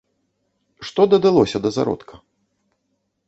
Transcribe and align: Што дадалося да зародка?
Што 0.87 1.01
дадалося 1.13 1.57
да 1.65 1.69
зародка? 1.77 2.15